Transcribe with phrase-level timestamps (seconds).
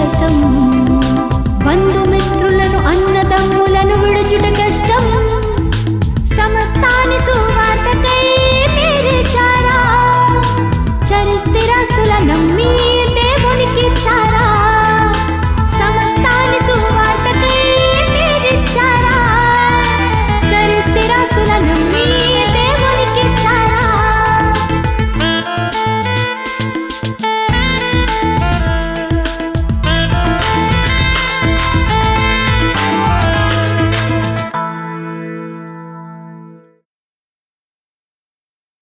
[0.00, 0.34] కష్టం
[1.64, 4.44] బంధుమిత్రులను అన్నదమ్ములను విడుచుట